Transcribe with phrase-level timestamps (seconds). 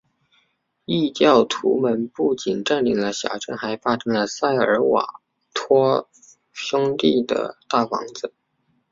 [0.85, 5.21] 异教徒们不仅占领了小镇还霸占了塞尔瓦
[5.53, 6.09] 托
[6.53, 8.33] 兄弟的大房子。